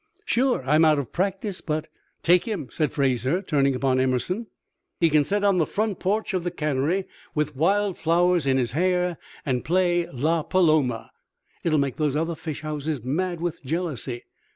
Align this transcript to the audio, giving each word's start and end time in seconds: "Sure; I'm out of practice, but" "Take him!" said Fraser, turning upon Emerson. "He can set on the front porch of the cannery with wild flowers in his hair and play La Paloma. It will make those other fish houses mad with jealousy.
"Sure; 0.25 0.63
I'm 0.67 0.83
out 0.83 0.97
of 0.97 1.11
practice, 1.11 1.61
but" 1.61 1.87
"Take 2.23 2.45
him!" 2.45 2.69
said 2.71 2.91
Fraser, 2.91 3.39
turning 3.39 3.75
upon 3.75 3.99
Emerson. 3.99 4.47
"He 4.99 5.11
can 5.11 5.23
set 5.23 5.43
on 5.43 5.59
the 5.59 5.65
front 5.67 5.99
porch 5.99 6.33
of 6.33 6.43
the 6.43 6.49
cannery 6.49 7.05
with 7.35 7.55
wild 7.55 7.99
flowers 7.99 8.47
in 8.47 8.57
his 8.57 8.71
hair 8.71 9.19
and 9.45 9.63
play 9.63 10.09
La 10.09 10.41
Paloma. 10.41 11.11
It 11.63 11.69
will 11.71 11.77
make 11.77 11.97
those 11.97 12.15
other 12.15 12.33
fish 12.33 12.61
houses 12.61 13.03
mad 13.03 13.41
with 13.41 13.63
jealousy. 13.63 14.23